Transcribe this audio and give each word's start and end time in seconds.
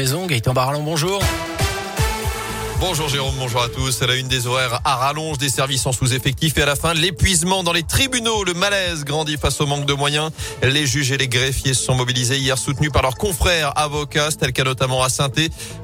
maison. 0.00 0.26
Gaëtan 0.26 0.54
Barallon, 0.54 0.82
bonjour. 0.82 1.20
Bonjour 2.80 3.10
Jérôme, 3.10 3.34
bonjour 3.38 3.62
à 3.62 3.68
tous. 3.68 4.00
À 4.00 4.06
la 4.06 4.14
une 4.14 4.26
des 4.26 4.46
horaires 4.46 4.80
à 4.86 4.96
rallonge 4.96 5.36
des 5.36 5.50
services 5.50 5.84
en 5.84 5.92
sous-effectif 5.92 6.56
et 6.56 6.62
à 6.62 6.66
la 6.66 6.76
fin 6.76 6.94
l'épuisement 6.94 7.62
dans 7.62 7.74
les 7.74 7.82
tribunaux. 7.82 8.42
Le 8.42 8.54
malaise 8.54 9.04
grandit 9.04 9.36
face 9.36 9.60
au 9.60 9.66
manque 9.66 9.84
de 9.84 9.92
moyens. 9.92 10.30
Les 10.62 10.86
juges 10.86 11.12
et 11.12 11.18
les 11.18 11.28
greffiers 11.28 11.74
se 11.74 11.84
sont 11.84 11.94
mobilisés 11.94 12.38
hier 12.38 12.56
soutenus 12.56 12.90
par 12.90 13.02
leurs 13.02 13.16
confrères 13.16 13.74
avocats, 13.76 14.30
tel 14.32 14.54
qu'à 14.54 14.64
notamment 14.64 15.02
à 15.02 15.10
saint 15.10 15.28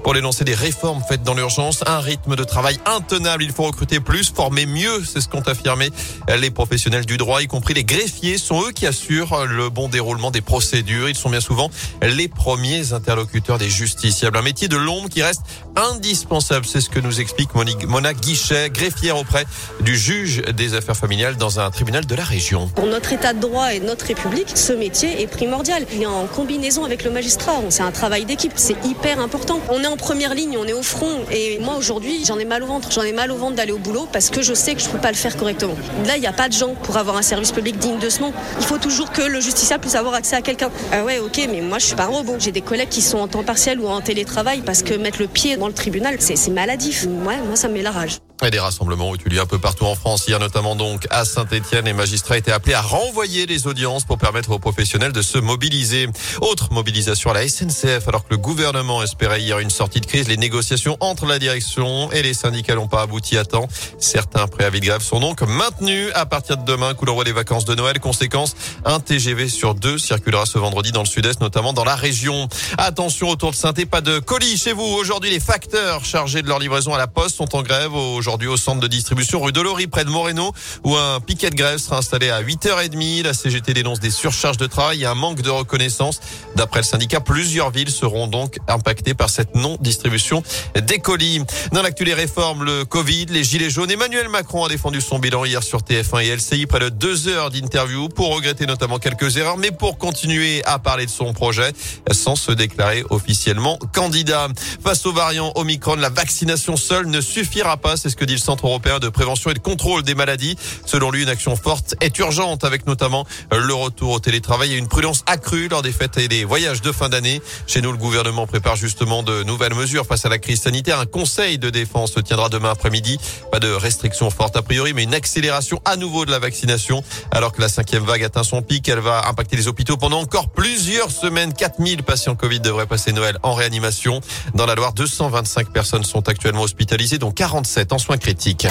pour 0.03 0.15
dénoncer 0.15 0.45
des 0.45 0.55
réformes 0.55 1.03
faites 1.07 1.23
dans 1.23 1.35
l'urgence. 1.35 1.85
Un 1.87 2.01
rythme 2.01 2.35
de 2.35 2.45
travail 2.45 2.79
intenable. 2.87 3.45
Il 3.45 3.53
faut 3.53 3.65
recruter 3.65 4.01
plus, 4.01 4.33
former 4.35 4.65
mieux. 4.65 5.05
C'est 5.05 5.21
ce 5.21 5.29
qu'ont 5.29 5.41
affirmé 5.41 5.91
les 6.35 6.51
professionnels 6.51 7.05
du 7.05 7.19
droit, 7.19 7.43
y 7.43 7.47
compris 7.47 7.75
les 7.75 7.85
greffiers. 7.85 8.39
sont 8.39 8.63
eux 8.63 8.73
qui 8.73 8.87
assurent 8.87 9.45
le 9.45 9.69
bon 9.69 9.89
déroulement 9.89 10.31
des 10.31 10.41
procédures. 10.41 11.11
Ils 11.11 11.15
sont 11.15 11.29
bien 11.29 11.43
souvent 11.43 11.71
les 12.01 12.29
premiers 12.29 12.95
interlocuteurs 12.95 13.59
des 13.59 13.69
justiciables. 13.69 14.39
Un 14.39 14.43
métier 14.43 14.69
de 14.69 14.79
l'ombre 14.79 15.11
qui 15.11 15.23
reste 15.23 15.43
indispensable. 15.77 16.65
Ce 16.87 16.91
que 16.91 17.01
nous 17.01 17.21
explique 17.21 17.51
Mona 17.55 18.15
Guichet, 18.15 18.71
greffière 18.71 19.19
auprès 19.19 19.45
du 19.81 19.97
juge 19.97 20.43
des 20.57 20.75
affaires 20.75 20.97
familiales 20.97 21.37
dans 21.37 21.59
un 21.59 21.69
tribunal 21.71 22.07
de 22.07 22.15
la 22.15 22.23
région. 22.23 22.69
Pour 22.69 22.87
notre 22.87 23.13
état 23.13 23.33
de 23.33 23.41
droit 23.41 23.75
et 23.75 23.81
notre 23.81 24.07
République, 24.07 24.53
ce 24.55 24.73
métier 24.73 25.21
est 25.21 25.27
primordial. 25.27 25.85
Il 25.93 26.03
est 26.03 26.07
en 26.07 26.27
combinaison 26.27 26.85
avec 26.85 27.03
le 27.03 27.11
magistrat. 27.11 27.55
C'est 27.71 27.83
un 27.83 27.91
travail 27.91 28.25
d'équipe. 28.25 28.53
C'est 28.55 28.77
hyper 28.85 29.19
important. 29.19 29.61
On 29.69 29.83
est 29.83 29.87
en 29.87 29.97
première 29.97 30.35
ligne, 30.35 30.57
on 30.59 30.65
est 30.65 30.73
au 30.73 30.83
front. 30.83 31.25
Et 31.33 31.59
moi, 31.59 31.77
aujourd'hui, 31.77 32.25
j'en 32.25 32.39
ai 32.39 32.45
mal 32.45 32.63
au 32.63 32.67
ventre. 32.67 32.93
J'en 32.93 33.03
ai 33.03 33.13
mal 33.13 33.33
au 33.33 33.37
ventre 33.37 33.57
d'aller 33.57 33.73
au 33.73 33.79
boulot 33.79 34.07
parce 34.13 34.31
que 34.31 34.43
je 34.43 34.55
sais 34.55 34.75
que 34.77 34.81
je 34.81 34.87
ne 34.87 34.93
peux 34.93 34.99
pas 34.99 35.11
le 35.11 35.17
faire 35.17 35.37
correctement. 35.37 35.77
Là, 36.07 36.17
il 36.17 36.21
n'y 36.21 36.29
a 36.29 36.33
pas 36.33 36.49
de 36.49 36.55
gens 36.55 36.75
pour 36.85 36.99
avoir 36.99 37.17
un 37.17 37.23
service 37.23 37.51
public 37.51 37.79
digne 37.79 37.99
de 37.99 38.11
ce 38.11 38.21
nom. 38.21 38.33
Il 38.61 38.65
faut 38.65 38.79
toujours 38.79 39.11
que 39.11 39.23
le 39.23 39.41
justiciable 39.41 39.81
puisse 39.81 39.97
avoir 39.97 40.15
accès 40.15 40.37
à 40.37 40.43
quelqu'un. 40.43 40.71
Ah 40.93 41.03
ouais, 41.03 41.19
ok, 41.19 41.49
mais 41.51 41.63
moi, 41.63 41.81
je 41.81 41.87
suis 41.87 41.97
pas 41.97 42.05
un 42.05 42.09
robot. 42.09 42.37
J'ai 42.39 42.53
des 42.53 42.61
collègues 42.61 42.91
qui 42.91 43.03
sont 43.03 43.19
en 43.19 43.27
temps 43.27 43.43
partiel 43.43 43.81
ou 43.81 43.89
en 43.89 44.01
télétravail 44.01 44.63
parce 44.65 44.85
que 44.85 44.95
mettre 44.95 45.21
le 45.21 45.27
pied 45.27 45.57
dans 45.57 45.67
le 45.67 45.75
tribunal, 45.75 46.17
c'est 46.21 46.37
Ouais, 46.77 47.41
moi, 47.41 47.57
ça 47.57 47.69
me 47.69 47.75
met 47.75 47.83
la 47.83 47.91
rage. 47.91 48.19
Et 48.45 48.51
des 48.51 48.59
rassemblements 48.59 49.09
ont 49.09 49.15
eu 49.15 49.29
lieu 49.31 49.41
un 49.41 49.47
peu 49.47 49.59
partout 49.59 49.87
en 49.87 49.95
France. 49.95 50.27
Hier, 50.29 50.39
notamment 50.39 50.77
donc 50.77 51.07
à 51.09 51.25
Saint-Etienne, 51.25 51.87
les 51.87 51.95
magistrats 51.95 52.37
étaient 52.37 52.53
appelés 52.53 52.75
à 52.75 52.83
renvoyer 52.83 53.47
les 53.47 53.67
audiences 53.67 54.05
pour 54.05 54.19
permettre 54.19 54.51
aux 54.51 54.59
professionnels 54.59 55.13
de 55.13 55.23
se 55.23 55.39
mobiliser. 55.39 56.07
Autre 56.43 56.71
mobilisation 56.71 57.31
à 57.31 57.35
la 57.35 57.49
SNCF, 57.49 58.07
alors 58.09 58.25
que 58.25 58.33
le 58.33 58.37
gouvernement 58.37 59.03
espérait 59.03 59.41
hier 59.41 59.59
une 59.59 59.71
sortie 59.71 60.03
de 60.03 60.07
crise. 60.07 60.29
Les 60.29 60.37
négociations 60.37 60.99
entre 61.01 61.25
la 61.25 61.39
direction 61.39 62.13
et 62.13 62.23
les 62.23 62.35
syndicats 62.35 62.75
n'ont 62.75 62.89
pas 62.89 63.01
abouti 63.01 63.39
à 63.39 63.47
temps. 63.47 63.69
Certains 63.99 64.47
préavis 64.49 64.81
de 64.81 64.87
grève 64.87 65.01
sont 65.01 65.19
donc 65.19 65.41
maintenus 65.41 66.11
à 66.15 66.27
partir 66.27 66.59
de 66.59 66.65
demain, 66.65 66.93
coup 66.93 67.07
d'envoi 67.07 67.25
des 67.25 67.33
vacances 67.33 67.65
de 67.65 67.75
Noël. 67.75 68.01
Conséquence, 68.01 68.55
un 68.85 69.01
TGV 69.01 69.49
sur 69.49 69.75
deux 69.75 69.97
circulera 69.97 70.45
ce 70.45 70.59
vendredi 70.59 70.93
dans 70.93 71.03
le 71.03 71.07
sud-est, 71.07 71.41
notamment 71.41 71.73
dans 71.73 71.85
la 71.85 71.97
région. 71.97 72.49
Attention 72.77 73.31
autour 73.31 73.53
de 73.53 73.57
saint 73.57 73.73
pas 73.73 74.01
de 74.01 74.19
colis 74.19 74.57
chez 74.59 74.73
vous. 74.73 74.85
Aujourd'hui, 74.85 75.31
les 75.31 75.41
facteurs 75.41 76.05
chargés 76.05 76.43
de 76.43 76.49
leur 76.49 76.59
livraison 76.67 76.95
à 76.95 76.99
la 76.99 77.07
poste 77.07 77.37
sont 77.37 77.55
en 77.55 77.63
grève 77.63 77.95
aujourd'hui 77.95 78.49
au 78.49 78.57
centre 78.57 78.81
de 78.81 78.89
distribution 78.89 79.41
rue 79.41 79.53
Delory 79.53 79.87
près 79.87 80.05
de 80.05 80.11
Moreno 80.11 80.53
où 80.83 80.97
un 80.97 81.21
piquet 81.21 81.49
de 81.49 81.55
grève 81.55 81.79
sera 81.79 81.99
installé 81.99 82.29
à 82.29 82.43
8h30. 82.43 83.23
La 83.23 83.35
CGT 83.35 83.73
dénonce 83.73 84.01
des 84.01 84.11
surcharges 84.11 84.57
de 84.57 84.67
travail 84.67 85.03
et 85.03 85.07
un 85.07 85.15
manque 85.15 85.43
de 85.43 85.51
reconnaissance. 85.51 86.19
D'après 86.57 86.81
le 86.81 86.85
syndicat, 86.85 87.21
plusieurs 87.21 87.71
villes 87.71 87.91
seront 87.91 88.27
donc 88.27 88.57
impactées 88.67 89.15
par 89.15 89.31
cette 89.31 89.55
non-distribution 89.55 90.43
des 90.75 90.99
colis. 90.99 91.41
Dans 91.71 91.83
l'actu 91.83 92.05
des 92.05 92.15
réformes, 92.15 92.65
le 92.65 92.85
Covid, 92.85 93.27
les 93.27 93.45
gilets 93.45 93.71
jaunes, 93.71 93.93
Emmanuel 93.93 94.29
Macron 94.29 94.65
a 94.65 94.69
défendu 94.69 95.01
son 95.01 95.21
bilan 95.21 95.45
hier 95.45 95.63
sur 95.63 95.83
TF1 95.83 96.25
et 96.25 96.35
LCI 96.35 96.67
près 96.67 96.81
de 96.81 96.89
deux 96.89 97.29
heures 97.29 97.51
d'interview 97.51 98.09
pour 98.09 98.35
regretter 98.35 98.67
notamment 98.67 98.99
quelques 98.99 99.37
erreurs, 99.37 99.57
mais 99.57 99.71
pour 99.71 99.99
continuer 99.99 100.65
à 100.65 100.81
parler 100.81 101.07
de 101.07 101.11
son 101.13 101.33
projet 101.33 101.73
sans 102.11 102.35
se 102.35 102.51
déclarer 102.51 103.05
officiellement 103.11 103.79
candidat. 103.95 104.49
Face 104.83 105.07
aux 105.07 105.13
variants 105.13 105.53
Omicron, 105.55 105.95
la 105.95 106.09
vaccination 106.09 106.46
seule 106.77 107.07
ne 107.07 107.21
suffira 107.21 107.77
pas. 107.77 107.97
C'est 107.97 108.11
ce 108.11 108.17
que 108.17 108.25
dit 108.25 108.35
le 108.35 108.39
Centre 108.39 108.67
européen 108.67 108.99
de 108.99 109.09
prévention 109.09 109.51
et 109.51 109.55
de 109.55 109.59
contrôle 109.59 110.03
des 110.05 110.15
maladies. 110.15 110.57
Selon 110.85 111.11
lui, 111.11 111.23
une 111.25 111.29
action 111.29 111.57
forte 111.57 111.95
est 112.01 112.17
urgente 112.19 112.63
avec 112.63 112.87
notamment 112.87 113.27
le 113.51 113.75
retour 113.75 114.13
au 114.13 114.21
télétravail 114.21 114.75
et 114.75 114.77
une 114.77 114.89
prudence 114.89 115.25
accrue 115.27 115.69
lors 115.69 115.83
des 115.83 115.93
fêtes 115.93 116.19
et 116.19 116.29
des 116.29 116.45
voyages 116.45 116.83
de 116.83 116.93
fin 116.93 117.09
d'année. 117.09 117.43
Chez 117.67 117.81
nous, 117.81 117.91
le 117.91 117.99
gouvernement 117.99 118.47
prépare 118.47 118.77
justement 118.77 119.23
de 119.23 119.43
nouvelles 119.43 119.75
mesures 119.75 120.07
face 120.07 120.25
à 120.25 120.29
la 120.29 120.39
crise 120.39 120.63
sanitaire. 120.63 121.01
Un 121.01 121.07
conseil 121.07 121.59
de 121.59 121.71
défense 121.71 122.13
se 122.13 122.21
tiendra 122.21 122.49
demain 122.49 122.71
après-midi. 122.71 123.19
Pas 123.51 123.59
de 123.59 123.73
restrictions 123.73 124.31
fortes 124.31 124.57
a 124.57 124.63
priori, 124.63 124.93
mais 124.93 125.03
une 125.03 125.15
accélération 125.15 125.81
à 125.85 125.97
nouveau 125.97 126.27
de 126.27 126.31
la 126.31 126.39
vaccination. 126.39 127.03
Alors 127.31 127.53
que 127.53 127.61
la 127.61 127.69
cinquième 127.69 128.05
vague 128.05 128.23
atteint 128.23 128.45
son 128.45 128.63
pic, 128.63 128.89
elle 128.89 129.01
va 129.01 129.29
impacter 129.29 129.57
les 129.57 129.69
hôpitaux 129.69 129.97
pendant 129.97 130.21
encore 130.21 130.51
plusieurs 130.51 131.11
semaines. 131.11 131.55
4000 131.55 132.03
patients 132.03 132.35
Covid 132.35 132.61
devraient 132.61 132.87
passer 132.87 133.13
Noël 133.13 133.39
en 133.43 133.55
réanimation. 133.55 134.21
Dans 134.55 134.67
la 134.67 134.75
Loire, 134.75 134.93
225 134.93 135.71
personnes 135.71 136.05
sont 136.05 136.29
actuellement 136.37 136.63
hospitalisées, 136.63 137.19
dont 137.19 137.31
47 137.31 137.93
en 137.95 137.99
soins 137.99 138.19
critiques. 138.19 138.69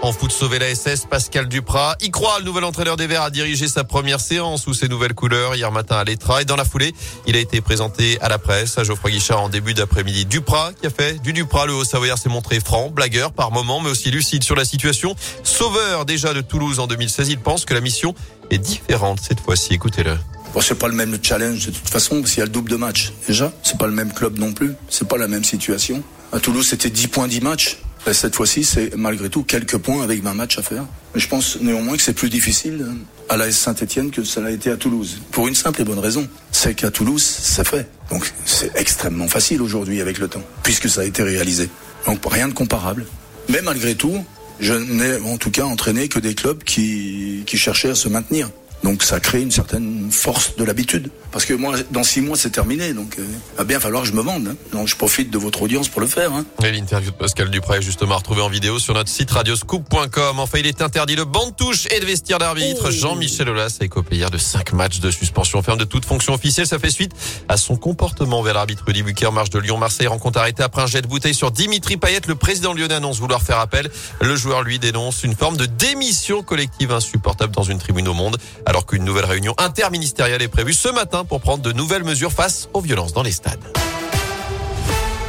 En 0.00 0.12
foot 0.12 0.30
sauver 0.30 0.60
la 0.60 0.72
SS, 0.72 1.06
Pascal 1.10 1.48
Duprat 1.48 1.96
y 2.00 2.10
croit. 2.10 2.38
Le 2.38 2.44
nouvel 2.44 2.62
entraîneur 2.62 2.96
des 2.96 3.08
Verts 3.08 3.22
a 3.22 3.30
dirigé 3.30 3.66
sa 3.66 3.82
première 3.82 4.20
séance 4.20 4.62
sous 4.62 4.72
ses 4.72 4.88
nouvelles 4.88 5.12
couleurs 5.12 5.56
hier 5.56 5.72
matin 5.72 5.96
à 5.96 6.04
l'Etra. 6.04 6.40
Et 6.40 6.44
dans 6.44 6.54
la 6.54 6.64
foulée, 6.64 6.94
il 7.26 7.34
a 7.34 7.40
été 7.40 7.60
présenté 7.60 8.16
à 8.20 8.28
la 8.28 8.38
presse 8.38 8.78
à 8.78 8.84
Geoffroy 8.84 9.10
Guichard 9.10 9.42
en 9.42 9.48
début 9.48 9.74
d'après-midi. 9.74 10.24
Duprat 10.24 10.72
qui 10.80 10.86
a 10.86 10.90
fait 10.90 11.20
du 11.20 11.32
Duprat. 11.32 11.66
Le 11.66 11.74
Haut-Savoyard 11.74 12.16
s'est 12.16 12.28
montré 12.28 12.60
franc, 12.60 12.90
blagueur 12.90 13.32
par 13.32 13.50
moment, 13.50 13.80
mais 13.80 13.90
aussi 13.90 14.12
lucide 14.12 14.44
sur 14.44 14.54
la 14.54 14.64
situation. 14.64 15.16
Sauveur 15.42 16.04
déjà 16.04 16.32
de 16.32 16.42
Toulouse 16.42 16.78
en 16.78 16.86
2016, 16.86 17.28
il 17.30 17.38
pense 17.38 17.64
que 17.64 17.74
la 17.74 17.80
mission 17.80 18.14
est 18.50 18.58
différente 18.58 19.18
cette 19.20 19.40
fois-ci. 19.40 19.74
Écoutez-le. 19.74 20.16
Bon, 20.54 20.60
c'est 20.60 20.78
pas 20.78 20.88
le 20.88 20.94
même 20.94 21.18
challenge 21.20 21.66
de 21.66 21.72
toute 21.72 21.88
façon 21.88 22.20
parce 22.20 22.30
qu'il 22.30 22.38
y 22.38 22.42
a 22.42 22.46
le 22.46 22.52
double 22.52 22.70
de 22.70 22.76
match. 22.76 23.12
Déjà, 23.26 23.52
c'est 23.64 23.76
pas 23.76 23.86
le 23.86 23.92
même 23.92 24.12
club 24.12 24.38
non 24.38 24.52
plus. 24.52 24.74
C'est 24.88 25.08
pas 25.08 25.18
la 25.18 25.26
même 25.26 25.44
situation. 25.44 26.04
À 26.32 26.38
Toulouse, 26.38 26.68
c'était 26.68 26.88
10 26.88 27.08
points 27.08 27.26
10 27.26 27.40
matchs. 27.40 27.78
Cette 28.12 28.34
fois-ci, 28.34 28.64
c'est 28.64 28.96
malgré 28.96 29.28
tout 29.28 29.42
quelques 29.42 29.76
points 29.76 30.02
avec 30.02 30.22
20 30.22 30.34
matchs 30.34 30.58
à 30.58 30.62
faire. 30.62 30.84
Mais 31.14 31.20
je 31.20 31.28
pense 31.28 31.58
néanmoins 31.60 31.96
que 31.96 32.02
c'est 32.02 32.14
plus 32.14 32.30
difficile 32.30 32.86
à 33.28 33.36
la 33.36 33.50
Saint-Etienne 33.50 34.10
que 34.10 34.24
ça 34.24 34.40
l'a 34.40 34.50
été 34.50 34.70
à 34.70 34.76
Toulouse. 34.76 35.20
Pour 35.30 35.48
une 35.48 35.54
simple 35.54 35.82
et 35.82 35.84
bonne 35.84 35.98
raison. 35.98 36.26
C'est 36.50 36.74
qu'à 36.74 36.90
Toulouse, 36.90 37.22
c'est 37.22 37.66
fait. 37.66 37.88
Donc 38.10 38.32
c'est 38.44 38.74
extrêmement 38.76 39.28
facile 39.28 39.62
aujourd'hui 39.62 40.00
avec 40.00 40.18
le 40.18 40.28
temps, 40.28 40.42
puisque 40.62 40.88
ça 40.88 41.02
a 41.02 41.04
été 41.04 41.22
réalisé. 41.22 41.68
Donc 42.06 42.20
rien 42.24 42.48
de 42.48 42.54
comparable. 42.54 43.06
Mais 43.48 43.60
malgré 43.62 43.94
tout, 43.94 44.24
je 44.60 44.74
n'ai 44.74 45.16
en 45.20 45.36
tout 45.36 45.50
cas 45.50 45.64
entraîné 45.64 46.08
que 46.08 46.18
des 46.18 46.34
clubs 46.34 46.62
qui, 46.64 47.42
qui 47.46 47.58
cherchaient 47.58 47.90
à 47.90 47.94
se 47.94 48.08
maintenir. 48.08 48.50
Donc 48.82 49.02
ça 49.02 49.20
crée 49.20 49.42
une 49.42 49.50
certaine 49.50 50.10
force 50.10 50.56
de 50.56 50.64
l'habitude. 50.64 51.10
Parce 51.30 51.44
que 51.44 51.52
moi, 51.52 51.74
dans 51.90 52.04
six 52.04 52.20
mois, 52.20 52.36
c'est 52.36 52.50
terminé. 52.50 52.94
Donc 52.94 53.14
il 53.18 53.24
euh, 53.24 53.26
va 53.58 53.64
bien 53.64 53.80
falloir 53.80 54.02
que 54.02 54.08
je 54.08 54.14
me 54.14 54.22
vende. 54.22 54.48
Hein. 54.48 54.56
Donc 54.72 54.88
je 54.88 54.96
profite 54.96 55.30
de 55.30 55.38
votre 55.38 55.62
audience 55.62 55.88
pour 55.88 56.00
le 56.00 56.06
faire. 56.06 56.32
Hein. 56.32 56.44
Et 56.64 56.72
l'interview 56.72 57.10
de 57.10 57.16
Pascal 57.16 57.50
Dupré 57.50 57.78
est 57.78 57.82
justement 57.82 58.16
retrouvée 58.16 58.40
en 58.40 58.48
vidéo 58.48 58.78
sur 58.78 58.94
notre 58.94 59.10
site 59.10 59.30
radioscoop.com. 59.30 60.38
Enfin, 60.38 60.58
il 60.58 60.66
est 60.66 60.80
interdit 60.80 61.16
de 61.16 61.24
bande 61.24 61.56
touche 61.56 61.86
et 61.90 62.00
de 62.00 62.06
vestiaire 62.06 62.38
d'arbitre. 62.38 62.90
Jean-Michel 62.90 63.48
Aulas 63.48 63.78
a 63.80 63.84
écopé 63.84 64.16
hier 64.16 64.30
de 64.30 64.38
cinq 64.38 64.72
matchs 64.72 65.00
de 65.00 65.10
suspension 65.10 65.62
ferme 65.62 65.78
de 65.78 65.84
toute 65.84 66.04
fonction 66.04 66.34
officielle. 66.34 66.66
Ça 66.66 66.78
fait 66.78 66.90
suite 66.90 67.12
à 67.48 67.56
son 67.56 67.76
comportement 67.76 68.42
vers 68.42 68.54
l'arbitre 68.54 68.84
Rudy 68.86 69.02
Buquer, 69.02 69.30
marche 69.32 69.50
de 69.50 69.58
Lyon-Marseille. 69.58 70.06
Rencontre 70.06 70.38
arrêtée 70.38 70.62
après 70.62 70.82
un 70.82 70.86
jet 70.86 71.02
de 71.02 71.08
bouteille 71.08 71.34
sur 71.34 71.50
Dimitri 71.50 71.96
Payet. 71.96 72.20
Le 72.26 72.36
président 72.36 72.72
lyonnais 72.72 72.94
annonce 72.94 73.18
vouloir 73.18 73.42
faire 73.42 73.58
appel. 73.58 73.90
Le 74.20 74.36
joueur, 74.36 74.62
lui, 74.62 74.78
dénonce 74.78 75.24
une 75.24 75.34
forme 75.34 75.56
de 75.56 75.66
démission 75.66 76.42
collective 76.42 76.92
insupportable 76.92 77.54
dans 77.54 77.62
une 77.62 77.78
tribune 77.78 78.08
au 78.08 78.14
monde, 78.14 78.38
alors 78.68 78.84
qu'une 78.84 79.02
nouvelle 79.02 79.24
réunion 79.24 79.54
interministérielle 79.56 80.42
est 80.42 80.48
prévue 80.48 80.74
ce 80.74 80.90
matin 80.90 81.24
pour 81.24 81.40
prendre 81.40 81.62
de 81.62 81.72
nouvelles 81.72 82.04
mesures 82.04 82.32
face 82.32 82.68
aux 82.74 82.82
violences 82.82 83.14
dans 83.14 83.22
les 83.22 83.32
stades. 83.32 83.64